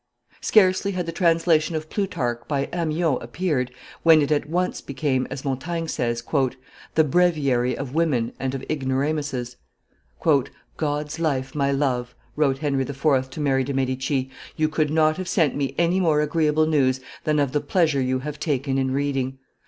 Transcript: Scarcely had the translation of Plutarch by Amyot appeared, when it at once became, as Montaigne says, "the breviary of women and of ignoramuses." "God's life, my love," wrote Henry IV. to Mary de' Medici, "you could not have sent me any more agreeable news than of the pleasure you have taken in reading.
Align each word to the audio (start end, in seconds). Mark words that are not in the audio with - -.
Scarcely 0.41 0.93
had 0.93 1.05
the 1.05 1.11
translation 1.11 1.75
of 1.75 1.87
Plutarch 1.87 2.41
by 2.47 2.65
Amyot 2.73 3.21
appeared, 3.21 3.71
when 4.01 4.23
it 4.23 4.31
at 4.31 4.49
once 4.49 4.81
became, 4.81 5.27
as 5.29 5.45
Montaigne 5.45 5.85
says, 5.85 6.23
"the 6.95 7.03
breviary 7.03 7.77
of 7.77 7.93
women 7.93 8.33
and 8.39 8.55
of 8.55 8.63
ignoramuses." 8.67 9.57
"God's 10.75 11.19
life, 11.19 11.53
my 11.53 11.71
love," 11.71 12.15
wrote 12.35 12.57
Henry 12.57 12.81
IV. 12.81 13.29
to 13.29 13.39
Mary 13.39 13.63
de' 13.63 13.75
Medici, 13.75 14.31
"you 14.55 14.69
could 14.69 14.89
not 14.89 15.17
have 15.17 15.27
sent 15.27 15.55
me 15.55 15.75
any 15.77 15.99
more 15.99 16.19
agreeable 16.21 16.65
news 16.65 16.99
than 17.23 17.37
of 17.37 17.51
the 17.51 17.61
pleasure 17.61 18.01
you 18.01 18.17
have 18.17 18.39
taken 18.39 18.79
in 18.79 18.89
reading. 18.89 19.37